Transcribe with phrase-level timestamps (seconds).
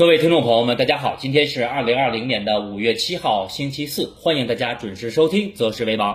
[0.00, 6.14] 各位听众朋友们，大家好，今天是二零二零年的五月七号，星期四，欢迎大家准时收听《择时为王》。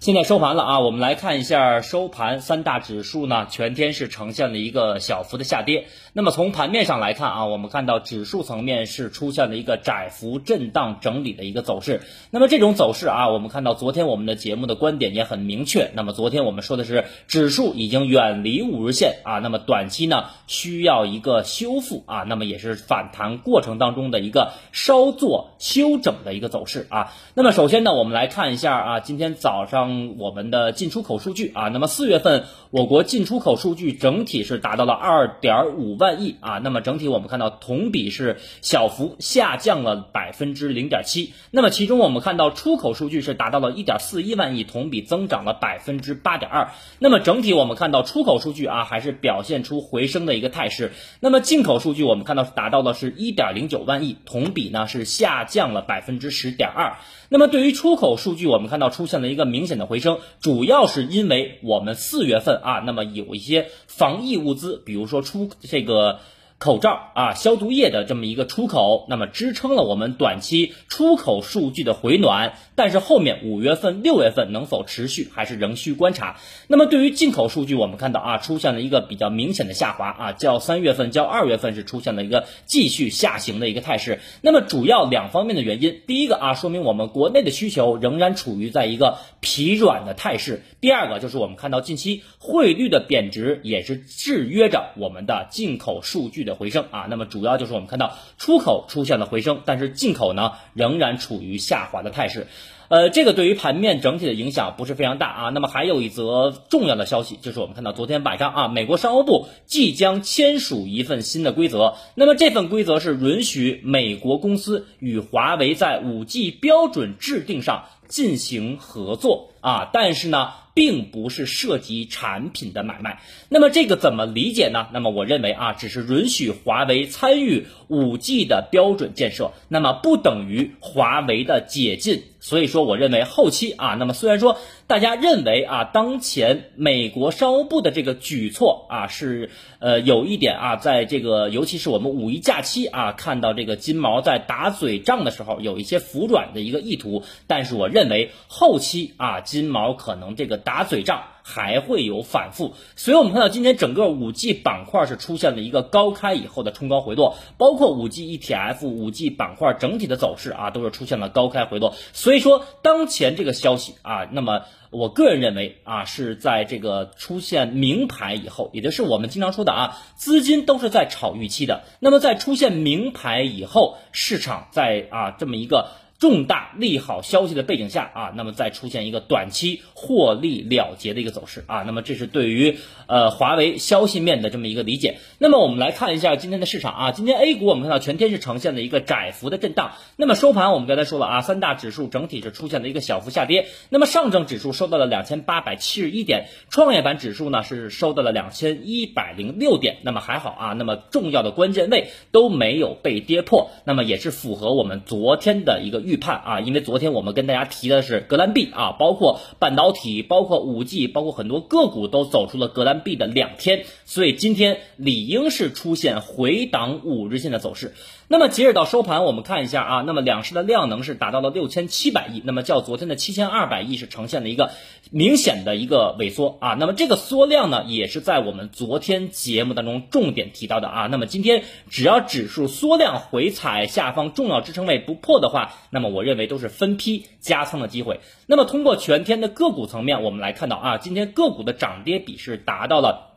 [0.00, 5.84] 现在收盘了啊，我们来看一下收盘，三大指数呢全天是呈现了一个小幅的下跌。
[6.16, 12.00] 那么从盘面上来看啊，我们看到指数层面是出现了一个窄幅震荡整理的一个走势。
[12.30, 15.90] 那么这种走势啊，我们看到昨天我们的节目的观点也很明确。
[15.92, 27.12] 那么昨天我们说的是指数已经远离五日线啊，那么短期呢需要一个修复啊，那么也是反弹过程当中的一个稍作休整的一个走势啊。
[27.34, 30.16] 那么首先呢，我们来看一下啊，今天早上。
[30.18, 56.96] 我们的进出口数据啊，那么四月份我国进出口数据整体是达到了二点五万万亿啊，那么整体我们看到同比是小幅下降了百分之零点七，那么其中我们看到出口数据是达到了一点四一万亿，同比增长了百分之八点二，那么整体我们看到出口数据啊还是表现出回升的一个态势，那么进口数据我们看到是达到了是一点零九万亿，同比呢是下降了百分之十点二，
[57.28, 59.76] 那么对于出口数据我们看到出现了一个明显。
[59.76, 65.95] 的回升，主要是因为我们四月份啊，那么有一些防疫物资，比如说出这个。
[65.96, 66.20] a
[66.58, 76.38] 口罩啊，消毒液的这么一个出口，那么支撑了我们短期出口数据的回暖，但是后面五月份、六月份能否持续，还是仍需观察。
[76.66, 84.20] 那么对于进口数据，我们看到啊，出现了一个比较明显的下滑啊，较三月份、较二月份是出现了一个继续下行的一个态势。
[84.40, 96.46] 那么主要两方面的原因，第一个啊，说明我们国内的需求仍然处于在一个疲软的态势；第二个就是我们看到近期汇率的贬值也是制约着我们的进口数据。
[96.46, 102.48] 的回升啊，那么主要就是我们看到出口出现了回升，但是进口呢仍然处于下滑的态势，
[102.88, 105.48] 呃，这个对于盘面整体的影响不是非常大啊。
[105.50, 120.50] 那么还有一则重要的消息，就是我们看到昨天晚上啊，美国商务部即将签署一份新的规则，那么这份规则是允许美国公司与华为在五 G 标准制定上进行合作啊，但是呢。
[120.76, 124.88] 并不是涉及产品的买卖，那么这个怎么理解呢？
[124.92, 132.24] 那么我认为啊，只是允许华为参与五 G 的标准建设，那么不等于华为的解禁。
[132.46, 151.24] 所以说，我认为后期啊，那么虽然说大家认为啊，当前美国商务部的这个举措啊，是呃有一点啊，在这个尤其是我们五一假期啊，看到这个金毛在打嘴仗的时候，有一些服软的一个意图，但是我认为后期啊，金毛可能这个打嘴仗。
[151.48, 161.94] 还会有反复，所以我们看到今天整个五 G 板块是出现了一个高开以后的冲高回落，包括五 G ETF、五 G 板块整体的走势啊，都是出现了高开回落。
[162.12, 171.84] 所以说，当前这个消息啊，那么我个人认为啊，是在这个出现名牌以后，也就是我们经常说的啊，资金都是在炒预期的。
[172.00, 175.90] 那么在出现名牌以后，市场在啊这么一个。
[176.26, 185.18] 重大利好消息的背景下啊，那么再出现一个短期获利了结的一个走势啊，那么这是对于呃华为消息面的这么一个理解。
[185.38, 189.92] 那么我们来看一下今天的市场啊，今天 A 股我们看到全天是呈现了一个窄幅的震荡。
[190.16, 193.68] 那么收盘我们刚才说了啊，三大指数整体是出现了一个小幅下跌。
[193.88, 199.98] 那么上证指数收到了两千八百七十一点，创业板指数呢是收到了两千一百零六点。
[200.02, 206.02] 那么还好啊，那么重要的关键位都没有被跌破，那么也是符合我们昨天的一个。
[206.06, 217.94] 预判啊，因为昨天我们跟大家提的是格兰币啊，包括半导体，包括五 G，包括很多个股都走出了格兰币的两天，所以今天理应是出现回档五日线的走势。
[218.28, 224.72] 那么截止到收盘，我们看一下啊，那么两市的量能是达到了六千七百亿，那么较昨天的七千二百亿是呈现了一个
[225.10, 226.74] 明显的一个萎缩啊。
[226.74, 231.06] 那么这个缩量呢，也是在我们昨天节目当中重点提到的啊。
[231.06, 238.20] 那么今天只要指数缩量回踩下方重要支撑位不破的话，那么我认为都是分批加仓的机会。
[238.46, 243.32] 那么通过全天的个股层面，我们来看到啊，今天个股的涨跌比是达到了。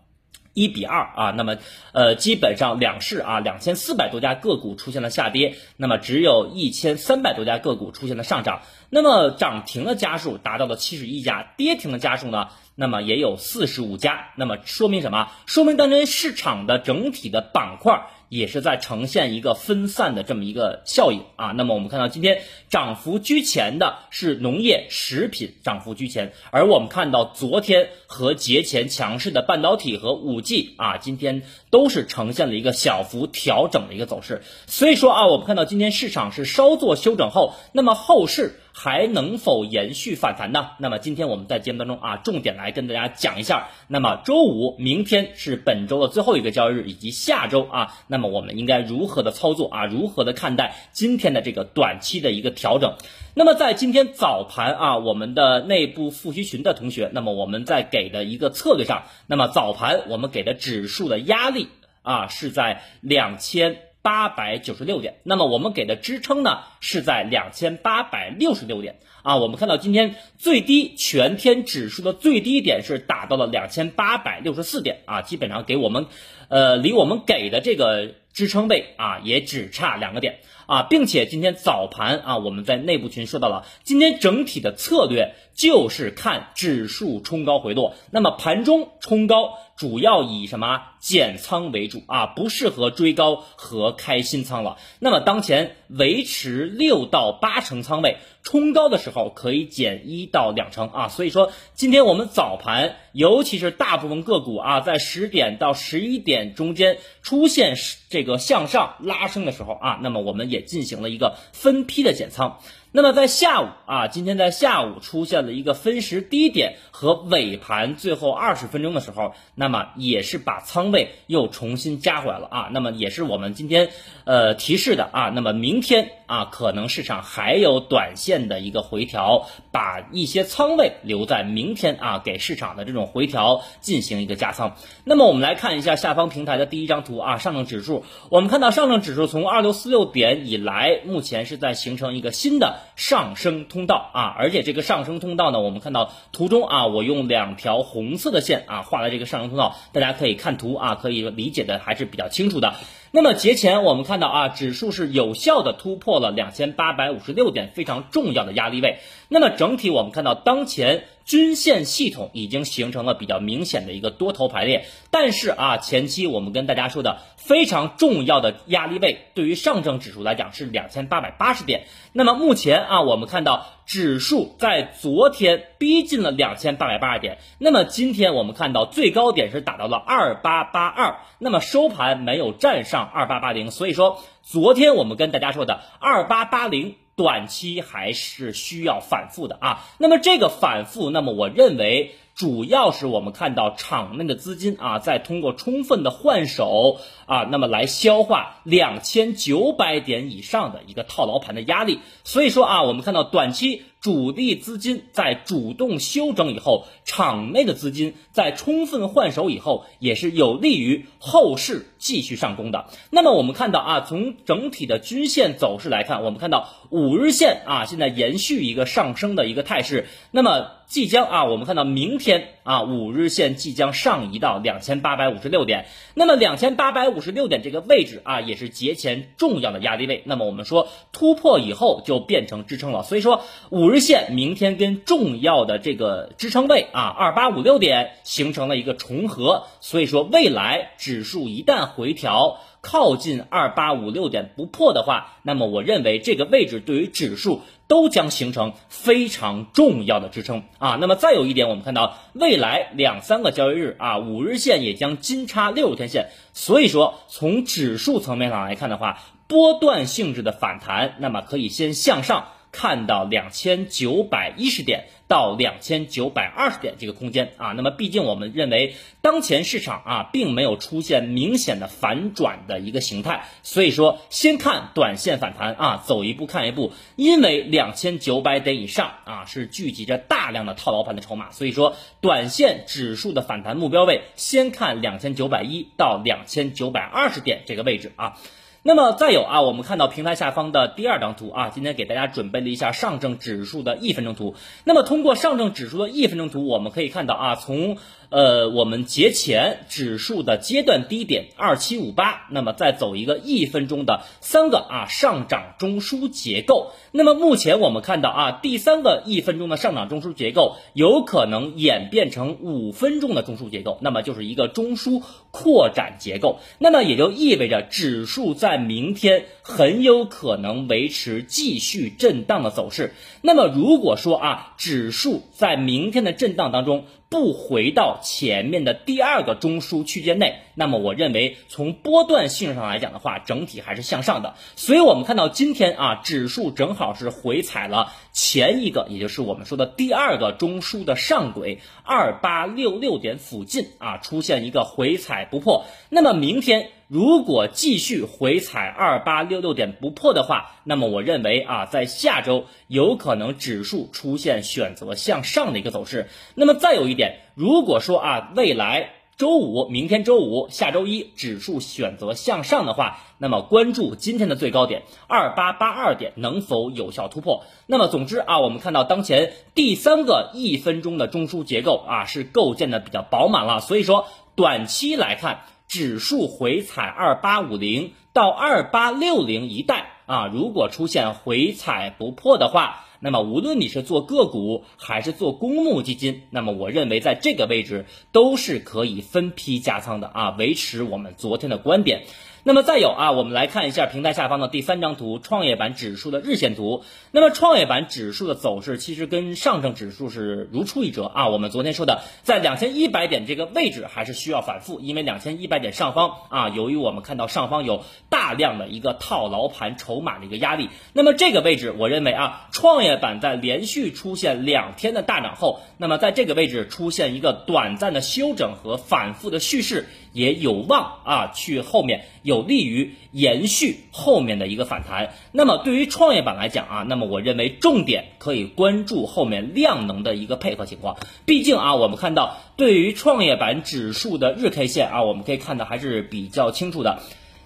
[0.55, 1.57] 一比二啊，那么
[1.93, 15.29] 呃，基本上两市啊，两千四百多家个股出现了下跌，那么只有一千三百多家个股出现了上涨，那么涨停的家数达到了七十一家，跌停的家数呢，那么也有四十五家，那么说明什么？
[15.45, 18.09] 说明当前市场的整体的板块。
[18.29, 21.47] 也是在呈现一个分散的这么一个效应啊。
[21.57, 34.43] 那么我们看到今天涨幅居前的是农业、食品涨幅居前，而我们看到昨天和节前强势的半导体和五 G 啊，今天都是呈现了一个小幅调整的一个走势。
[34.67, 38.59] 所以说啊，我们看到今天市场是稍作休整后，那么后市。
[38.81, 40.69] 还能否延续反弹呢？
[40.77, 43.67] 那么今天我们在节目当中啊，重点来跟大家讲一下。
[43.89, 49.85] 那么周五，明天是本周的最后一个交易日，以及下周啊，那么我们应该如何的操作啊？
[49.85, 52.95] 如何的看待今天的这个短期的一个调整？
[53.33, 61.67] 那么在今天早盘啊，我们的内部复习群的同学，那么我们在给的一个策略上，那么早盘我们给的指数的压力
[62.01, 63.88] 啊是在两千。
[64.09, 68.95] 八百九十六点，那么我们给的支撑呢是在两千八百六十六点。
[69.21, 69.35] 啊。
[69.35, 75.01] 我们看到今天最低全天指数的最低点是达到了两千八百六十四点。
[75.05, 76.07] 啊，基本上给我们，
[76.47, 80.39] 呃，离我们给的这个支撑位啊也只差两个点。
[80.69, 89.53] 啊，并且今天早盘啊我们在内部群说到了，今天整体的策略就是看指数冲高回落，那么盘中冲高。
[89.79, 92.25] 主要以什么减仓为主啊？
[92.25, 94.77] 不适合追高和开新仓了。
[94.99, 101.07] 那么当前维持六到八成仓位，冲高的时候可以减一到两成啊。
[101.07, 107.77] 所以说，今天我们早盘，尤其是大部分个股啊，在十点到十一点中间出现
[108.09, 112.59] 这个向上拉升的时候啊，那么我们也进行了一个分批的减仓。
[112.91, 122.69] 那么在下午啊，今天在下午出现了一个分时低点和尾盘最后二十分钟的时候，那么也是把仓位又重新加回来了啊。
[122.71, 123.89] 那么也是我们今天
[124.23, 125.29] 呃提示的啊。
[125.29, 134.75] 那么明天啊，可能市场还有短线的一个回调，把一些仓位留在明天啊，给市场的这种回调进行一个加仓。
[135.03, 142.78] 那么我们来看一下下方平台的第一张图啊，上证指数，我们看到上证指数从二六四六点以来，目前是在形成一个新的。
[142.95, 152.73] 上升通道啊，而且这个上升通道呢，我们看到图中啊，我用两条红色的线啊画了这个上升通道，大家可以看图啊，可以理解的还是比较清楚的。
[153.11, 158.99] 那么节前我们看到啊，指数是有效的突破了两千八百五十六点，非常重要的压力位。
[159.27, 161.05] 那么整体我们看到当前。
[161.29, 171.83] 均线系统已经形成了比较明显的一个多头排列，但是啊，前期我们跟大家说的非常重要的压力位，对于上证指数来讲是两千八百八十点。
[172.13, 186.97] 那么目前啊，我们看到指数在昨天逼近了两千八百八十点，那么今天我们看到最高点是打到了二八八二，那么收盘没有站上二八八零，所以说昨天我们跟大家说的二八八零。
[187.15, 192.15] 短期还是需要反复的啊，那么这个反复，那么我认为。
[192.39, 201.99] 主要是我们看到场内的资金啊，在通过充分的换手啊，那么来消化两千九百点以上的一个套牢盘的压力。
[202.23, 212.85] 所以说啊，我们看到短期主力资金在主动休整以后，场内的资金在充分换手以后，也是有利于后市继续上攻的。
[213.09, 220.07] 那么我们看到啊，从整体的均线走势来看，我们看到五日线啊，现在延续一个上升的一个态势。
[220.31, 225.87] 那么即将啊，我们看到明天啊，五日线即将上移到两千八百五十六点。
[226.13, 230.23] 那么两千八百五十六点这个位置啊，也是节前重要的压力位。
[230.25, 233.03] 那么我们说突破以后就变成支撑了。
[233.03, 239.63] 所以说五五日线明天跟重要的这个支撑位啊，二八五六点形成了一个重合。
[239.81, 242.59] 所以说未来指数一旦回调。
[242.81, 250.95] 靠近二八五六点不破的话，那么我认为这个位置对于指数都将形成非常重要的支撑啊。
[251.01, 262.49] 那么再有一点，我们看到未来两三个交易日啊，五日线也将金叉六十天线，所以说从指数层面上来看的话，波段性质的反弹，那么可以先向上。
[262.71, 267.53] 看到两千九百一十点到两千九百二十点这个空间。
[267.57, 288.37] 啊，那么毕竟我们认为当前市场啊并没有出现明显的反转的一个形态，所以说先看短线反弹啊，走一步看一步，因为两千九百点以上啊是聚集着大量的套牢盘的筹码，所以说短线指数的反弹目标位先看两千九百一到两千九百二十点这个位置啊。
[288.81, 294.55] 那么再有啊，我们看到平台下方的第二张图啊，今天给大家准备了一下上证指数的一分钟图。
[294.85, 297.97] 那么通过上证指数的一分钟图，我们可以看到啊，从
[298.29, 306.91] 呃，我们节前指数的阶段低点二七五八，那么再走一个一分钟的三个啊上涨中枢结构。
[307.11, 315.21] 那么目前我们看到啊，第三个一分钟的上涨中枢结构有可能演变成五分钟的中枢结构，那么就是一个中枢
[315.51, 316.59] 扩展结构。
[316.77, 323.13] 那么也就意味着指数在明天很有可能维持继续震荡的走势。
[323.41, 334.55] 那么如果说啊，指数在明天的震荡当中，不回到前面的第二个中枢区间内，那么我认为从波段性上来讲的话，整体还是向上的。
[334.75, 345.85] 所以我们看到今天啊，指数正好是回踩了前一个，也就是我们说的第二个中枢的上轨二八六六点附近啊，出现一个回踩不破。
[346.09, 346.89] 那么明天。
[347.09, 356.29] 如果继续回踩二八六六点不破的话，那么我认为啊，在下周有可能指数出现选择向上的一个走势。
[356.55, 367.65] 那么再有一点，如果说啊，未来周五、明天周五、下周一指数选择向上的话，那么关注今天的最高点二八八二点能否有效突破。
[367.85, 375.59] 那么总之啊，我们看到当前第三个一分钟的中枢结构啊是构建的比较饱满了，所以说短期来看。
[375.89, 392.25] 指数回踩二八五零到二八六零一带啊，如果出现回踩不破的话，那么无论你是做个股还是做公募基金，那么我认为在这个位置都是可以分批加仓的啊，维持我们昨天的观点。
[392.63, 397.03] 那么再有啊，我们来看一下平台下方的第三张图，创业板指数的日线图。
[397.31, 401.47] 那么创业板指数的走势其实跟上证指数是如出一辙啊。
[401.47, 410.89] 我们昨天说的，在两千一百点这个位置还是需要反复，因为两千一百点上方啊，由于我们看到上方有大量的一个套牢盘筹码的一个压力。
[411.13, 420.07] 那么这个位置，我认为啊，创业板在连续出现两天的大涨后，那么在这个位置出现一个短暂的休整和反复的蓄势。
[420.31, 425.33] 也有望啊，去后面有利于延续后面的一个反弹。
[425.51, 431.17] 那么对于创业板来讲啊，那么我认为重点可以关注后面量能的一个配合情况。
[431.45, 437.19] 毕竟啊，我们看到对于创业板指数的日 K 线啊，我们可以看到还是比较清楚的。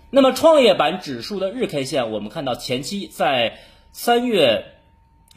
[0.10, 3.58] 那么创业板指数的日 K 线，我们看到前期在
[3.92, 4.73] 三月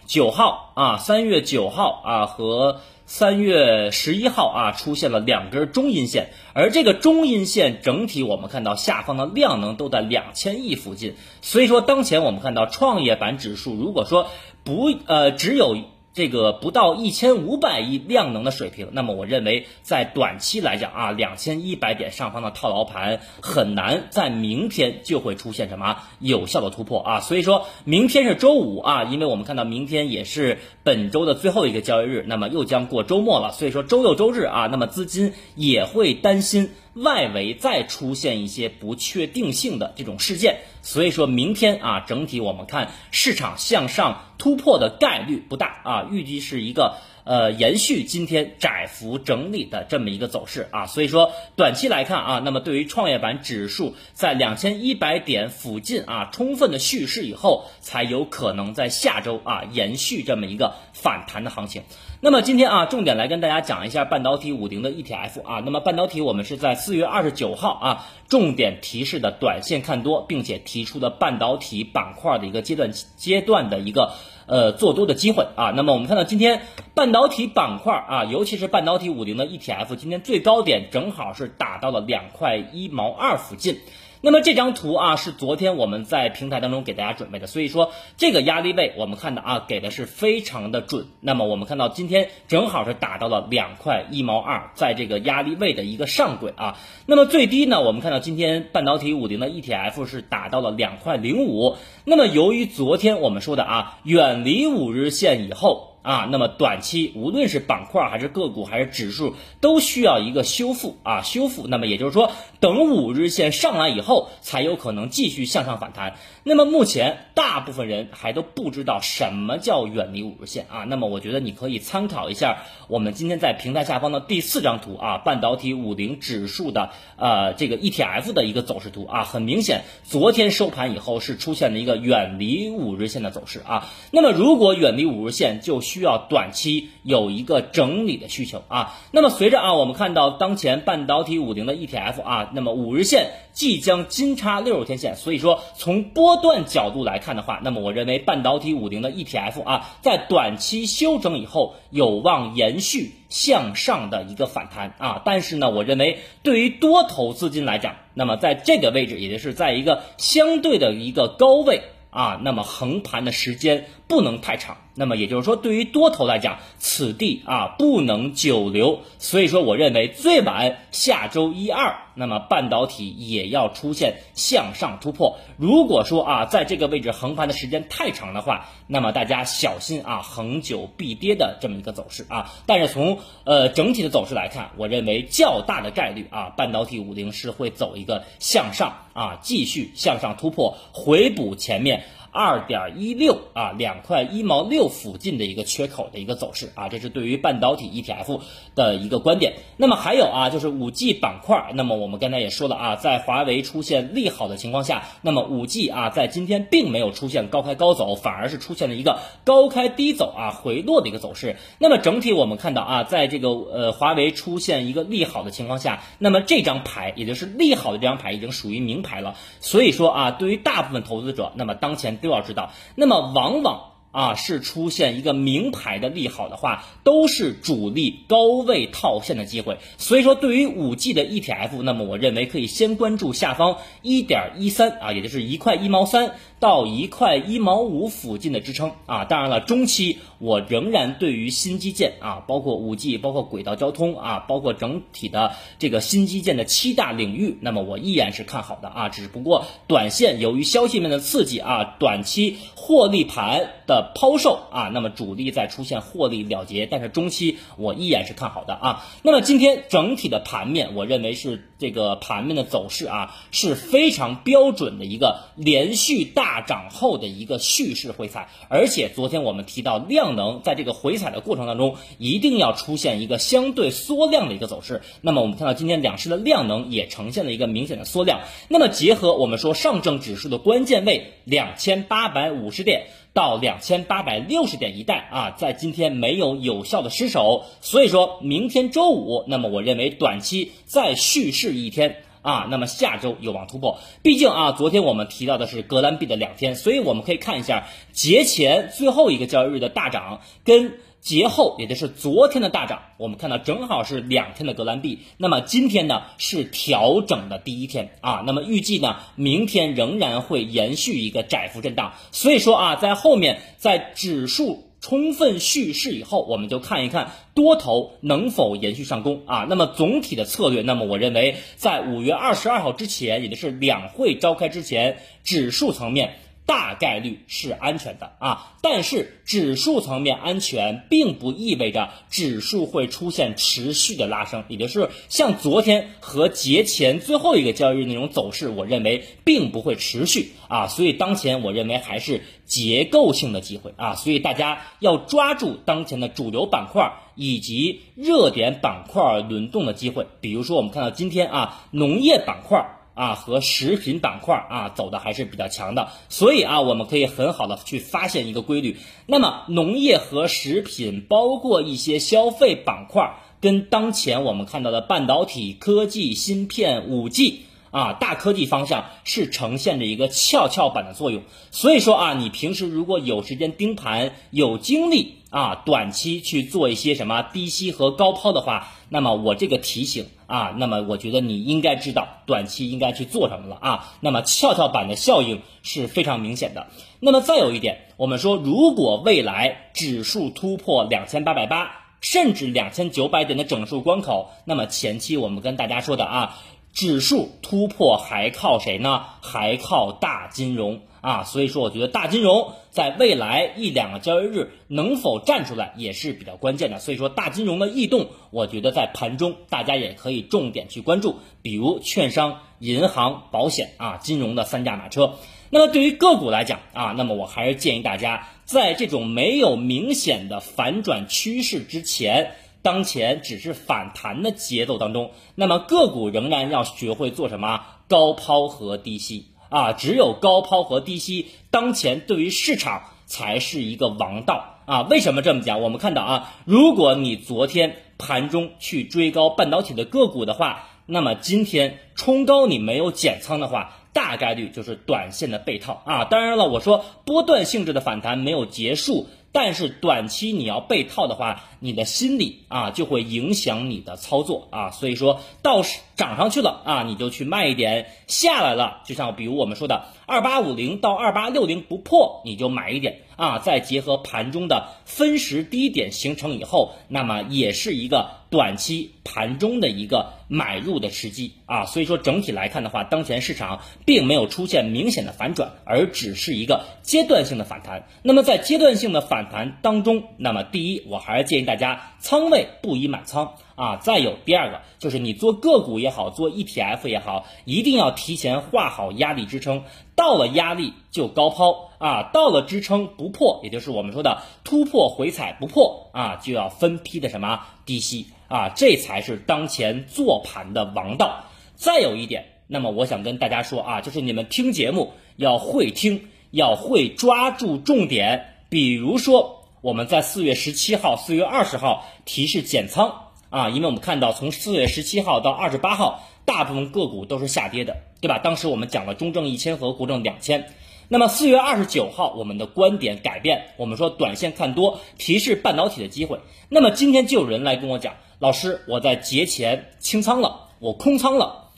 [0.06, 2.80] 九号啊，三月九号啊和。
[3.08, 14.26] 三月十一号啊，出现了两根中阴线，而这个中阴线整体我们看到下方的量能都在两千亿附近，所以说当前我们看到创业板指数，如果说
[14.64, 15.76] 不呃只有。
[16.16, 27.20] 这个不到一千五百亿量能的水平，那么我认为在短期来讲啊，两千一百点上方的套牢盘很难在明天就会出现什么有效的突破啊。
[27.20, 36.70] 所以说明天是周五啊，因为我们看到明天也是本周的最后一个交易日，那么又将过周末了，所以说周六周日啊，那么资金也会担心。
[36.96, 46.96] 外围再出现一些不确定性的这种事件，所以说明天啊，整体我们看市场向上突破的概率不大啊，预计是一个
[47.26, 61.82] 呃延续今天窄幅整理的这么一个走势啊，所以说短期来看啊，那么对于创业板指数在两千一百点附近啊充分的蓄势以后，才有可能在下周啊延续这么一个反弹的行情。
[62.22, 65.62] 那么今天啊，重点来跟大家讲一下半导体五零的 ETF 啊。
[65.64, 74.14] 那么半导体我们是在四月二十九号啊，重点提示的短线看多，并且提出的半导体板块的一个阶段阶段的一个
[74.46, 75.72] 呃做多的机会啊。
[75.76, 76.62] 那么我们看到今天
[76.94, 83.78] 半导体板块啊，尤其是半导体五零的 ETF，今天最高点正好是打到了两块一毛二附近。
[84.22, 91.06] 那么这张图啊是昨天我们在平台当中给大家准备的，所以说这个压力位我们看到啊给的是非常的准。
[91.20, 96.78] 那么我们看到今天正好是打到了两块一毛二，在这个压力位的一个上轨啊。
[97.06, 101.76] 那么最低呢，我们看到今天半导体五零的 ETF 是打到了两块零五。
[102.04, 105.95] 那么由于昨天我们说的啊远离五日线以后。
[106.06, 111.66] 啊，那么短期无论是板块还是个股还是指数，都需要一个修复啊，修复。
[111.66, 116.14] 那么也就是说，等五日线上来以后，才有可能继续向上反弹。
[116.44, 120.84] 那么目前大部分人还都不知道什么叫远离五日线啊。
[120.84, 129.24] 那么我觉得你可以参考一下我们今天在平台下方的第四张图啊，半导体五零指数的呃这个 ETF 的一个走势图啊。
[129.24, 133.88] 很明显，昨天收盘以后是出现了一个远离五日线的走势啊。
[134.12, 164.76] 那么如果远离五日线，就需需要短期有一个整理的需求啊，那么随着啊，我们看到当前半导体五零的 ETF 啊，那么五日线即将金叉六十天线，所以说从波段角度来看的话，那么我认为半导体五零的 ETF 啊，在短期休整以后有望延续向上的一个反弹啊，但是呢，我认为对于多头资金来讲，那么在这个位置，也就是在一个相对的一个高位啊，那么横盘的时间不能太长。
[164.98, 175.36] 那么也就是说，对于多头来讲，此地啊不能久留，所以说我认为最晚下周一二，那么半导体也要出现向上突破。
[175.58, 182.50] 如果说啊在这个位置横盘的时间太长的话，那么大家小心啊恒久必跌的这么一个走势啊。
[182.64, 192.04] 但是从呃整体的走势来看，我认为较大的概率啊半导体五零是会走一个向上啊继续向上突破，回补前面。
[192.36, 198.40] 二点一六啊，两块一毛六附近的一个缺口的一个走势啊，这是对于半导体 ETF
[198.74, 199.54] 的一个观点。
[199.78, 201.70] 那么还有啊，就是五 G 板块。
[201.72, 211.56] 那么我们刚才也说了啊，在华为出现利好的情况下，那么五 G 啊，在今天并没有出现高开高走，反而是出现了一个高开低走啊，回落的一个走势。
[211.78, 219.36] 那么整体我们看到啊，在这个呃华为出现一个利好的情况下，那么这张牌也就是利好的这张牌已经属于名牌了。
[219.60, 222.20] 所以说啊，对于大部分投资者，那么当前。
[222.26, 229.78] 都要知道，那么往往啊是出现一个名牌的利好的话，都是主力高位套现的机会。
[229.98, 236.34] 所以说，对于五 G 的 ETF，那么我认为可以先关注下方一点一三啊，也就是一块一毛三。
[236.58, 259.04] 到一块一毛五附近的支撑啊，当然了，中期我仍然对于新基建啊，包括五 G，包括轨道交通啊，包括整体的这个新基建的七大领域，那么我依然是看好的啊，只不过短线由于消息面的刺激啊，短期获利盘的抛售啊，那么主力在出现获利了结，但是中期我依然是看好的啊。
[259.22, 266.45] 那么今天整体的盘面，我认为是这个盘面的走势啊，是非常标准的一个连续大。
[266.46, 275.02] 大涨后的一个蓄势回踩，而且昨天我们提到量能在这个回踩的过程当中，一定要出现一个相对缩量的一个走势。
[275.22, 278.42] 那么我们看到今天两市的量能也呈现了一个明显的缩量。
[278.68, 292.22] 那么结合我们说上证指数的关键位两千八百五十点到两千八百六十点一带啊，在今天没有有效的失守，所以说明天周五，那么我认为短期再蓄势一天。
[292.46, 293.98] 啊，那么下周有望突破。
[294.22, 305.22] 毕竟啊，昨天我们提到的是格兰币的两天，所以我们可以看一下节前最后一个交易日的大涨，跟节后，也就是昨天的大涨，我们看到正好是两天的格兰币。
[305.38, 312.12] 那么今天呢是调整的第一天啊，那么预计呢明天仍然会延续一个窄幅震荡。
[312.30, 314.85] 所以说啊，在后面在指数。
[315.06, 319.64] 充分蓄势以后，我们就看一看多头能否延续上攻啊。
[319.70, 326.38] 那么总体的策略，那么我认为在五月二十二号之前，也就是两会召开之前，指数层面。
[326.66, 352.95] 大概率是安全的啊，但是指数层面安全，并不意味着指数会出现持续的拉升，也就是像昨天和节前最后一个交易日那种走势，我认为并不会持续啊，所以当前我认为还是结构性的机会啊，所以大家要抓住当前的主流板块以及热点板块轮动的机会，比如说我们看到今天啊，农业板块。
[353.16, 358.98] 啊，和食品板块啊走的还是比较强的，所以啊，我们可以很好的去发现一个规律。
[359.26, 367.62] 那么，农业和食品，包括一些消费板块，跟当前我们看到的半导体、科技、芯片、五 G
[367.96, 371.44] 啊大科技方向是呈现着一个跷跷板的作用。
[371.70, 378.88] 所以说啊，你平时如果有时间盯盘，有精力啊，短期去做一些什么低吸和高抛的话。
[379.08, 384.12] 那么我这个提醒啊，那么我觉得你应该知道短期应该去做什么了啊。
[384.20, 386.88] 那么跷跷板的效应是非常明显的。
[387.20, 396.56] 那么再有一点，我们说如果未来指数突破两千八百八，甚至两千九百点的整数关口，那么前期我们跟大家说的啊，
[396.96, 399.24] 指数突破还靠谁呢？
[399.42, 401.02] 还靠大金融。
[401.20, 407.00] 啊，所以说我觉得大金融在未来一两个交易日能否站出来也是比较关键的。
[407.00, 415.34] 所以说大金融的异动，我觉得在盘中大家也可以重点去关注，比如券商、银行、保险啊，金融的三驾马车。
[415.68, 422.52] 那么对于个股来讲啊，那么我还是建议大家在这种没有明显的反转趋势之前，
[422.86, 429.46] 当前只是反弹的节奏当中，那么个股仍然要学会做什么高抛和低吸。
[429.70, 435.02] 啊，只有高抛和低吸，当前对于市场才是一个王道啊！
[435.02, 435.82] 为什么这么讲？
[435.82, 446.24] 我们看到啊，如果你昨天盘中去追高半导体的个股的话，那么今天冲高你没有减仓的话，大概率就是短线的被套啊！
[446.26, 449.26] 当然了，我说波段性质的反弹没有结束。
[449.58, 455.80] 但是短期你要被套的话，你的心理啊就会影响你的操作啊，所以说到
[456.14, 463.58] 涨上去了啊，你就去卖一点；下来了，就像比如我们说的二八五零到二八六零不破，你就买一点啊。
[463.58, 471.86] 再结合盘中的分时低点形成以后，那么也是一个短期盘中的一个买入的时机啊。
[471.86, 478.06] 所以说整体来看的话，当前市场并没有出现明显的反转，而只是一个阶段性的反弹。
[478.22, 483.54] 那么在阶段性的反弹当中，那么第一，我还是建议大家仓位不宜满仓。
[483.76, 489.82] 啊，再有第二个就是你做个股也好，做 ETF 也好，一定要提前画好压力支撑，
[490.14, 501.44] 到了压力就高抛啊，到了支撑不破，也就是我们说的突破回踩不破啊，就要分批的什么低吸啊，这才是当前做盘的王道。
[501.76, 513.22] 再有一点，那么我想跟大家说啊，就是你们听节目要会听，要会抓住重点，比如说我们在四月十七号、四月二十号提示减仓。
[513.48, 518.38] 啊，因为我们看到从四月十七号到二十八号，大部分个股都是下跌的，对吧？
[518.38, 520.68] 当时我们讲了中证一千和国证两千。
[521.08, 526.40] 那么四月二十九号，我们的观点改变，我们说短线看多，提示半导体的机会。
[526.68, 531.68] 那么今天就有人来跟我讲，老师，我在节前清仓了，我空仓了，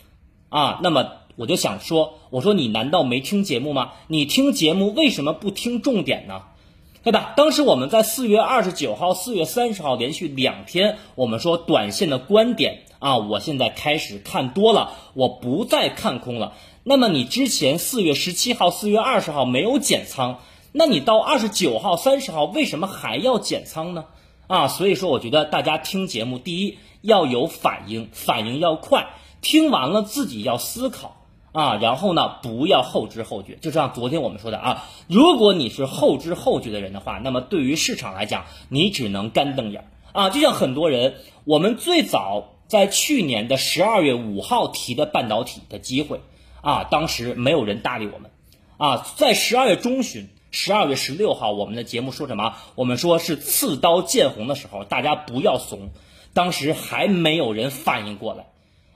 [0.48, 3.92] 啊，那么我就想说，我说你难道没听节目吗？
[4.06, 6.42] 你听节目为什么不听重点呢？
[7.04, 7.32] 对吧？
[7.36, 16.54] 当时我们在四月二十九号、四月三十号连续两天，我们说短线的观点啊，我现在开始看多了，我不再看空了。
[16.88, 20.38] 那么你之前四月十七号、四月二十号没有减仓，
[20.72, 24.06] 那你到二十九号、三十号为什么还要减仓呢？
[24.46, 29.08] 啊，所以说我觉得大家听节目，第一要有反应，反应要快，
[29.42, 31.16] 听完了自己要思考。
[31.52, 40.30] 啊，然后呢，不要后知后觉，就像昨天我们说的啊，如果你是后知后觉的人的话，那么对于市场来讲，你只能干瞪眼啊。
[40.30, 46.22] 就像很多人，我们最早在去年的十二月五号提的半导体的机会
[46.60, 48.30] 啊，当时没有人搭理我们
[48.76, 49.06] 啊。
[49.16, 52.54] 在十二月中旬，十二月十六号，我们的节目说什么？
[52.74, 55.90] 我们说是刺刀见红的时候，大家不要怂，
[56.32, 58.46] 当时还没有人反应过来。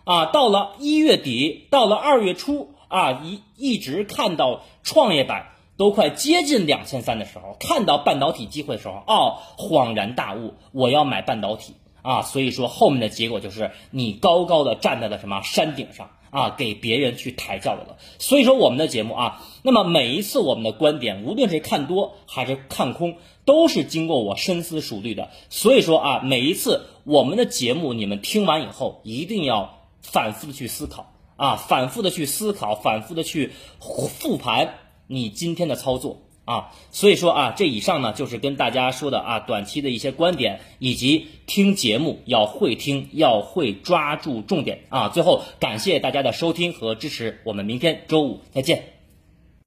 [0.05, 12.23] 啊，到了一月底，到了二月初，啊，一一直看到创业板都快接近两千三的时候，看到半导体机会的时候，哦，恍然大悟，我要买半导体啊！
[12.23, 17.99] 所以说后面的结果就是你高高的站在了什么山顶上啊，给别人去抬轿子了。
[18.19, 25.31] 所以说我们的节目啊，那么每一次我们的观点，无论是看多还是看空，都是经过我深思熟虑的。
[25.49, 29.79] 所以说啊，每一次我们的节目你们听完以后，一定要。
[30.05, 34.75] 反复的去思考啊，反复的去思考，反复的去复盘
[35.07, 36.71] 你今天的操作啊。
[36.91, 45.09] 所以说啊，这以上呢就是跟大家说的啊，短期的一些观点，以及听节目要会听，要会抓住重点啊。
[45.09, 48.92] 最后感谢大家的收听和支持，我们明天周五再见。